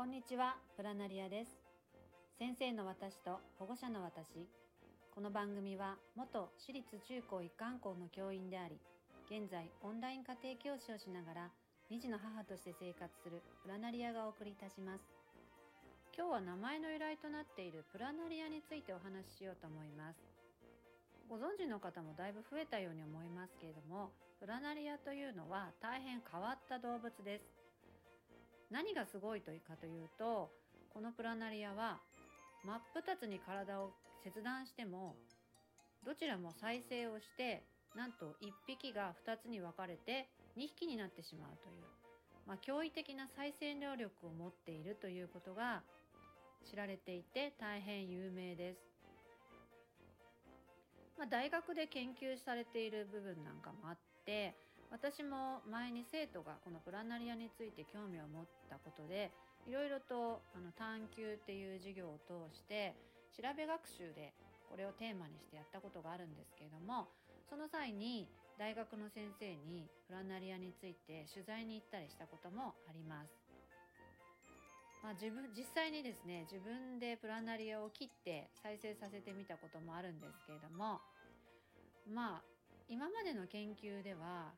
[0.00, 1.60] こんにちは、プラナリアです。
[2.38, 4.48] 先生の私と保護者の私。
[5.14, 8.80] この番組は元私立中高一貫校の教員であり、
[9.28, 11.50] 現在オンライン家庭教師をしながら
[11.92, 15.04] 2児の母として生活するプラナリアがお送りいたします。
[16.16, 20.18] 今日は名前の由来となっているプラナリアについてお話ししようと思います。
[21.28, 24.08] ご存知の方もだいぶ増えたように思いますけれども、
[24.40, 27.59] プラナリアというのは大変変わった動物です。
[28.70, 30.50] 何がすごいというかというと
[30.92, 31.98] このプラナリアは
[32.64, 33.90] 真っ二つに体を
[34.22, 35.16] 切断しても
[36.04, 37.62] どちらも再生をして
[37.96, 41.84] なんと1匹が2つに分かれて2匹になってしまうという、
[42.46, 45.82] まあ、驚異的な再生能力を持っているということが
[46.68, 48.78] 知られていて大変有名です。
[51.18, 54.54] まあ、大学で研究されている部分なんかもあって
[54.90, 59.30] 私も前に生徒がこのプラナリアについて興味を持ったことで
[59.66, 62.94] いろいろとあの探究っていう授業を通して
[63.36, 64.34] 調べ学習で
[64.68, 67.06] これをテーマにしてやったことがあるんですけれども
[67.48, 68.26] その際に
[68.58, 73.32] 大学の先生にプラナリアについて取材に行ったりしたこともあります。
[75.02, 81.00] まあ、自分実際にですね自分でプラナリアを切って再生させてみたこともあるんですけれども
[82.12, 82.42] まあ
[82.86, 84.52] 今までの研究では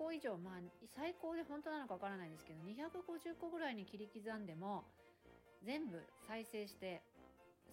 [0.00, 0.60] 個以上まあ
[0.96, 4.84] 最高で本当なのかわからないですけど250個ぐらいに切り刻んでも
[5.62, 7.02] 全部再生して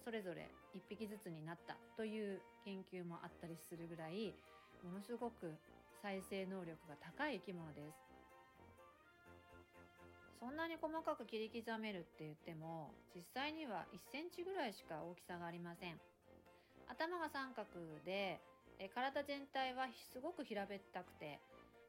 [0.04, 4.36] それぞれ1匹ずつになったという研究もあったりするぐらい
[4.84, 5.56] ものすごく
[6.02, 7.96] 再生能力が高い生き物です。
[10.38, 15.98] そんなに細かく切り刻めるって言っても実際には1センチぐらいしか大きさがありません。
[16.86, 17.66] 頭が三角
[18.04, 18.38] で
[18.78, 21.40] え体全体はすごく平べったくて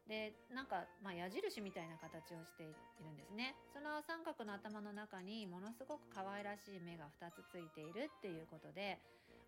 [0.09, 2.73] でなんか、まあ、矢印みたいな形をしてい
[3.05, 3.53] るんですね。
[3.69, 8.97] その三角の頭の中にものすごく可愛らしい目が2つついているっていうことで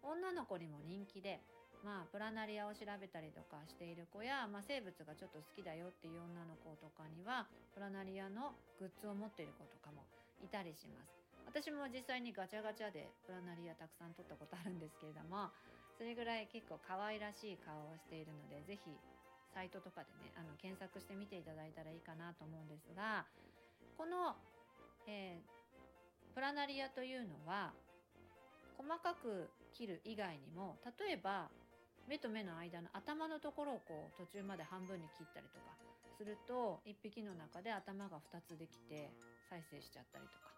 [0.06, 1.42] 女の子にも人気で
[1.82, 10.06] まあプラナリアを調べたりとかしている子や、まあ、生物がちょっと好きだよっていう女の子とかにはプラナリアのグッズを持っている子とかも
[10.46, 11.18] いたりします。
[11.50, 15.50] 私も実際にガチャガチャでプラナリアたくさん撮ったことあるんですけれども
[15.98, 18.96] それぐらい結構可愛らしい顔をしているので是非
[19.54, 23.26] サイトとかでねあの検索してみていただいたらいいかなと思うんですが
[23.98, 24.36] この、
[25.08, 27.72] えー、プラナリアというのは
[28.78, 31.50] 細かく切る以外にも例えば
[32.08, 35.78] 目と目の間の頭のところをこう途中まで半分に切ったりとか
[36.18, 39.10] すると1匹の中で頭が2つできて
[39.50, 40.52] 再生しちゃったりとか、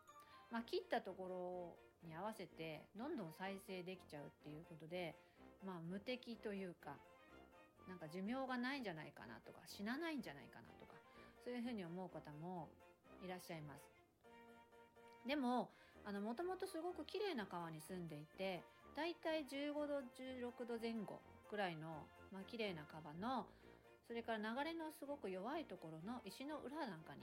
[0.52, 5.16] まあ、切ったところに合わせてどんどん再生できちゃうっていうことで、
[5.66, 6.96] まあ、無敵というか
[7.88, 10.94] なんか寿命がないんじゃないかなとか死なないんじゃないかなとか
[11.44, 12.70] そういうふうに思う方も
[13.24, 13.84] いらっしゃいます。
[15.28, 15.70] でも
[16.04, 18.62] もともとすごく綺麗な川に住んでいて
[18.96, 23.46] だいたい15度16度前後くらいの、まあ綺麗な川の
[24.06, 27.22] それから流れのすごく弱いところの石の裏なんかに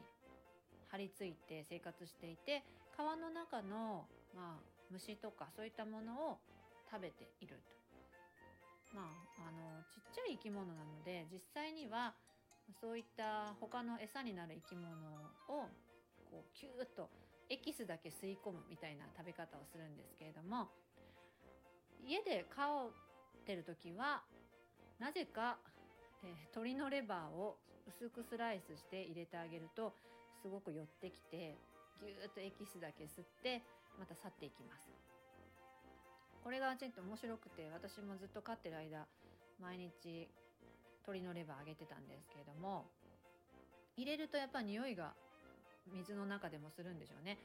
[0.89, 2.65] 張り付いて生活していて
[2.97, 6.39] 川の中の、まあ、虫とかそういったものを
[6.91, 7.80] 食べていると。
[8.95, 12.15] まあ、あのちっちゃい生き物なので実際には
[12.81, 15.69] そういった他の餌になる生き物をこ
[16.33, 17.09] うキューッと
[17.49, 20.69] エキスだけ吸い込むみたいな食べ方をするんですけれども
[22.07, 22.91] 家で飼っ
[23.45, 24.23] てる時は
[24.99, 25.59] なぜか、
[26.23, 27.57] えー、鶏のレバーを
[27.89, 29.95] 薄くスライスして入れてあげると
[30.43, 31.59] すごく寄ってきて
[32.01, 33.63] ギューッとエキスだけ吸って
[33.99, 35.10] また去っていきます。
[36.43, 39.07] これがちょっと面白くて私もずっと飼ってる間
[39.61, 40.29] 毎日
[41.07, 42.87] 鶏のレバーあげてたんですけれども
[43.97, 45.13] 入れるとやっぱ匂いが
[45.93, 47.39] 水の中でもするんでしょうね。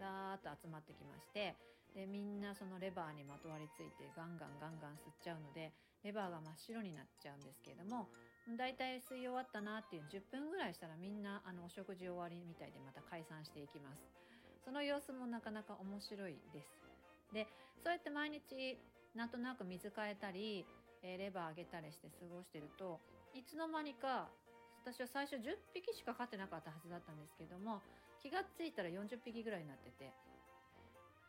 [0.00, 1.54] だーっと集まってきまして
[1.94, 8.08] でみんなそのレバーにまとわりついてガンガンガンガン吸っちゃうのでレバーが真っ白になっちゃうんですけれども
[8.56, 14.02] だいたい吸い終わったなっていう10分ぐらいしたらみんなあのお食事終わりみたいでまた解散していきます。
[14.64, 16.81] その様子もなかなか面白いです。
[17.32, 17.48] で
[17.82, 18.78] そうやって毎日
[19.16, 20.64] なんとなく水変えたり、
[21.02, 23.00] え、レバーあげたりして過ごしてると
[23.34, 24.28] いつの間にか
[24.84, 27.80] 私は最初10匹しか飼ってなかったはずだったんですけども
[28.22, 30.12] 気がついたら40匹ぐらいになってて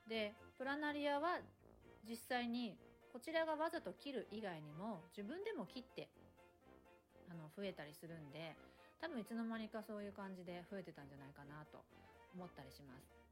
[0.10, 1.40] でプラナリアは
[2.08, 2.76] 実際に
[3.12, 6.10] こちらがわざと切る以外にも自分でも切って
[7.30, 8.56] あの増えたりするんで
[9.00, 11.84] 多分いつの間にかそういう感じで増えてたんじゃないかなと
[12.36, 13.24] 思ったりします。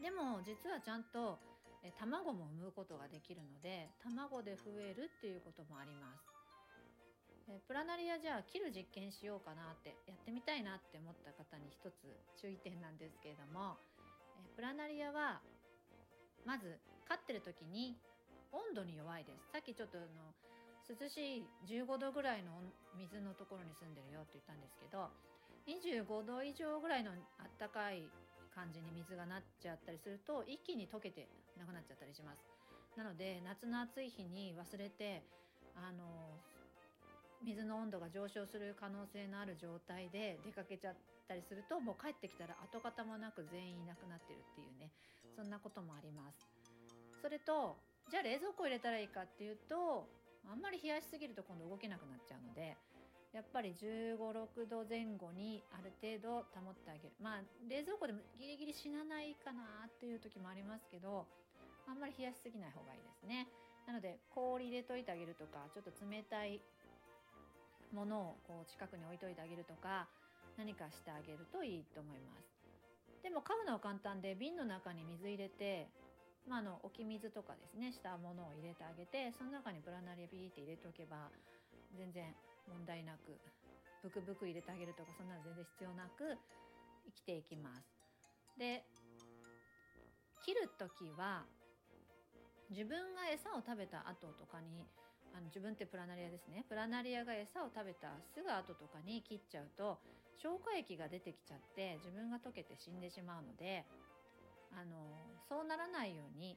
[0.00, 1.36] でも実はちゃんと
[1.82, 6.40] え卵も産むことができるので卵で増えるっていうこともあります。
[7.48, 12.06] えプラナリアじゃあ切る実験しようかなってやってみたいなって思った方に一つ
[12.40, 13.76] 注意点なんですけれども
[14.38, 15.40] えプラナリアは
[16.46, 16.78] まず
[17.08, 17.96] 飼ってる時に
[18.52, 20.30] 温度に弱いですさっきちょっとあの
[20.86, 22.62] 涼しい15度ぐらいの
[22.98, 25.10] 水のところに住んでるよって言ったんですけど
[25.66, 28.10] 25度以上ぐらいのあったかい
[28.54, 32.44] 感じに水がなっちゃったりすると一気に溶けてなくなっちゃったりします。
[32.96, 35.22] なので夏の暑い日に忘れて
[35.76, 36.04] あの
[37.42, 40.94] 水の温度が上昇する可能性のある状態で出かけちゃっ
[41.26, 44.90] たりするともう帰ってきたら跡形もなく全員いなくなってるっていうね
[45.34, 46.46] そんなこともあります。
[47.22, 47.76] それと
[48.10, 50.08] じゃあ冷蔵庫入れたらいいかっていうと
[50.50, 52.76] あんまり冷やしすぎると今度動けなくなっちゃうので
[53.32, 57.14] やっぱり1 5 6度前後にある程度保ってあげる。
[57.22, 61.26] まあ冷蔵庫でもギリギリ死なないかなっていう時もありますけど
[61.86, 63.46] あんまり冷やしすぎない方がいいですね。
[63.86, 66.60] なので氷入れといてあげるとかちょっと冷たい
[67.94, 70.06] ものをこう近くに置いといてあげるとか
[70.58, 72.50] 何かしてあげるといいと思います。
[73.22, 75.88] でも飼うのは簡単で瓶の中に水入れて
[76.48, 81.28] まあ、あの置き水とかですねしたものを入れてあげてその中にブラナリアビーって入れておけば
[81.96, 82.32] 全然
[82.68, 83.38] 問題なく
[84.02, 86.36] ブクブク入れてあげるとかそんなの全然必要なく
[87.06, 88.00] 生きていきます。
[88.58, 88.84] で
[90.44, 91.44] 切る時は
[92.70, 94.86] 自分が餌を食べた後とかに
[95.34, 99.98] あの自分ってプラナリアですねプラナリアが餌を食べたすぐ後とかに切っちゃうと
[100.42, 103.84] 消化液が出てきちゃって自分が溶けて死んでしまうので
[104.72, 104.96] あの
[105.48, 106.56] そうならないように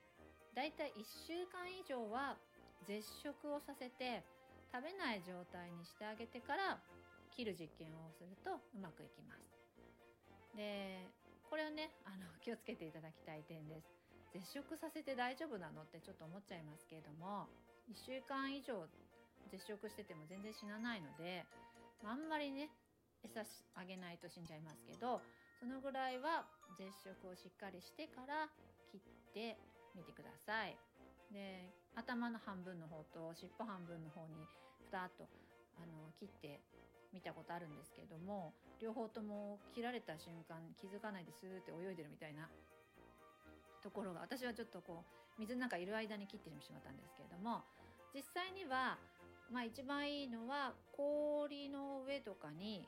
[0.56, 2.38] だいたい1週間以上は
[2.88, 4.24] 絶食をさせて
[4.74, 6.81] 食べない状態にしてあげてから
[7.30, 9.46] 切る実験をするとうまくいきます。
[10.58, 11.06] で
[11.46, 13.94] これはねあの 気をつけていただきたい点です。
[14.34, 17.48] 絶食させて大丈夫なのってちょっと思っちゃいますけれども
[17.88, 18.90] 1週間以上
[19.52, 21.46] 絶食してても全然死なないので
[22.04, 22.72] あんまりね
[23.22, 25.22] 餌あげないと死んじゃいますけど
[25.60, 26.48] そのぐらいは
[26.80, 28.50] 絶食をしっかりしてから
[28.92, 29.02] 切っ
[29.34, 29.56] て
[29.94, 30.75] みてください。
[31.31, 34.48] で頭の半分の方と尻尾半分の方に
[34.94, 35.25] ふたっと
[35.81, 36.62] あの切って
[37.10, 42.45] 見たことあるんですけれども両方とも切られた瞬間気づかないでスーって泳いでるみたいな
[43.81, 47.66] ところが私はちょっとこう水の中いる間に切ってしまったんですけれども
[48.13, 49.01] 実際には
[49.50, 52.86] まあ一番いいのは氷の上とかに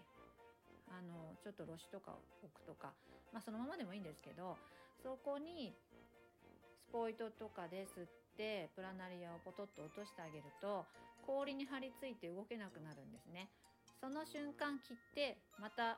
[0.94, 2.14] あのちょっと露紙とか
[2.46, 2.94] 置くとか、
[3.34, 4.58] まあ、そのままでもいいんですけど
[5.02, 5.74] そこに
[6.86, 8.25] スポイトとかで吸って
[8.76, 10.86] プラナリアをポトッと落としてあげると
[11.26, 13.50] 氷に張り付いて動けなくなるんですね。
[14.02, 15.98] その瞬間切ってまた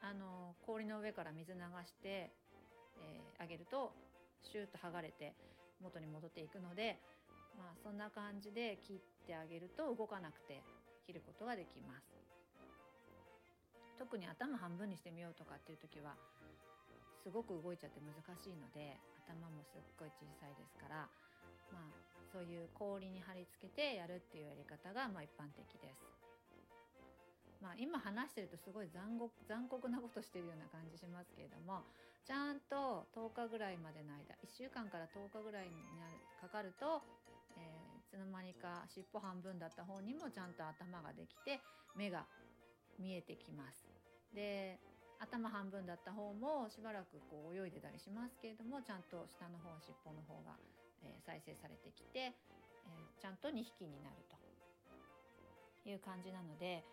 [0.00, 2.30] あの氷の上から水流して、
[3.00, 3.92] えー、あげると
[4.42, 5.34] シューッと剥がれて
[5.82, 7.00] 元に戻っていくので、
[7.58, 10.62] まあ、そんな感じで切ってあげると動かなくて
[11.06, 12.18] 切ることができます。
[13.98, 16.14] 特に頭半分にしてみようとかっていう時は
[17.24, 18.94] すごく動いちゃって難しいので
[19.26, 21.08] 頭もすっごい小さいですから
[21.72, 26.18] まあそういう氷に貼り付けてやるっていうやり方がまあ一般的です。
[27.60, 31.82] まあ、今話してるとすごい残酷残酷なことしてるような感じしますけれども
[32.22, 37.02] ちゃんと10日ぐらいまでの間1週間から10日ぐらいになるかかると、
[37.58, 41.58] えー、いつの間にか尻尾半分だった方にもちゃんと頭ができて
[41.96, 42.26] 目が
[43.00, 43.88] 見えてきます。
[44.34, 44.78] で
[45.18, 50.54] 頭半分だった方もしばらくこう泳いでたりしますけれどもちゃんと下の方尻尾の方が、
[51.04, 52.32] え、再生されてきて、え、
[53.20, 54.16] ちゃんと2匹になる
[55.84, 56.84] という感じなので、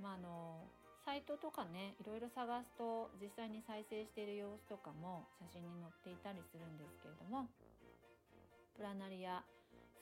[0.00, 0.64] まあ、あの
[1.06, 7.46] サイトとかねいろいろ探すと実際に再生している様子とかも写真に載っていたりするんですけれども
[8.74, 9.46] プラナリア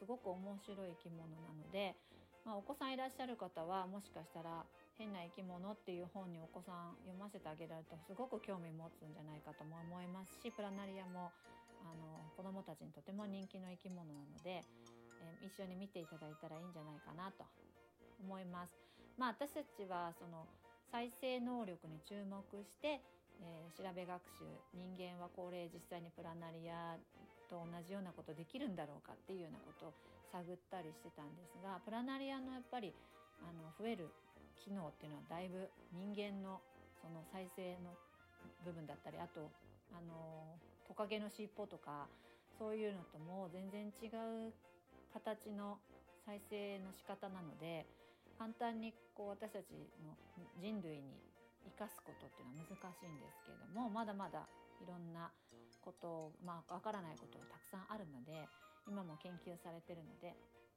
[0.00, 1.94] すごく面白い生き物なので、
[2.44, 4.64] まあ、お子さんいらっしゃる方はもしかしたら
[4.96, 11.30] 変な生き物っていう本にお子さん読ませてあげられるとすごく興味持つんじゃないかとも思いますしプラナリアも
[11.84, 14.64] あの子どもたちにとても人気の生き物なので、
[15.20, 17.44] えー、一緒に見ていただいたらいいんじゃないかなと
[18.20, 18.72] 思います。
[19.16, 20.46] まあ、私たちはその
[20.90, 23.00] 再生能力に注目して、
[23.40, 26.96] えー、調べ学習人間はこれ実際にプラナリア
[27.50, 29.94] と同じようなことできるんだろうかっていうようなことを
[30.32, 32.92] 探ったりしてたんですがプラナリアのやっぱり
[33.42, 34.10] あの増える
[34.58, 36.58] 機能っていうのはだいぶ人間の
[36.98, 37.94] その再生の
[38.64, 39.50] 部分だったりあと
[39.92, 42.06] あのトカゲの尻尾とか
[42.58, 44.08] そういうのとも全然違
[44.48, 44.52] う
[45.12, 45.78] 形の
[46.26, 47.86] 再生の仕方なので
[48.38, 49.70] 簡単にこう私たち
[50.02, 50.14] の
[50.60, 51.18] 人類に
[51.78, 54.46] 生かすことっていうのは難しいんですけれどもまだまだ
[54.82, 55.30] いろんな
[55.82, 58.48] ことをまあわからないことがたくさんあるので
[58.88, 60.34] 今も研究されてるので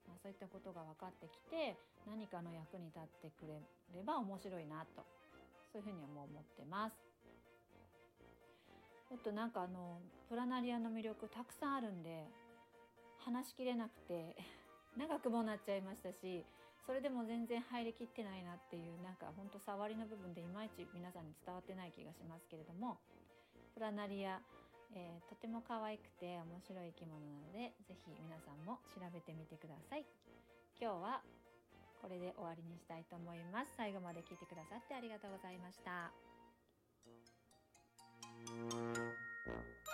[0.07, 1.75] まあ、そういったことが分かってきて
[2.07, 3.59] 何かの役に立ってくれ
[3.93, 5.03] れば面白いなと
[5.71, 7.06] そういうふうにも思ってます。
[9.09, 9.99] もっとなんかあの
[10.29, 12.27] プラナリアの魅力たくさんあるんで
[13.19, 14.35] 話しきれなくて
[14.97, 16.45] 長くもなっちゃいましたし
[16.85, 22.97] それでも全然入りきってないなっていうなんかほんと触りの部分でいまいち皆さんに伝わってない気がしますけれども
[23.73, 24.41] プラナリア、
[24.93, 30.05] えー、とても可愛くて面白い生き物なので是非皆さんも調べてみてください。
[30.79, 31.21] 今日は
[32.01, 33.73] これで終わりにしたいと思います。
[33.75, 36.11] 最後まで聞いてくださってありがとうございました。
[38.45, 38.49] Thank
[39.47, 39.86] you.